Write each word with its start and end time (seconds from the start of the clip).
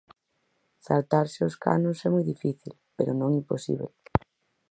Saltarse 0.87 1.39
os 1.49 1.59
canons 1.63 1.99
é 2.07 2.09
moi 2.11 2.23
difícil, 2.31 2.73
pero 2.97 3.11
non 3.19 3.37
imposíbel. 3.41 3.89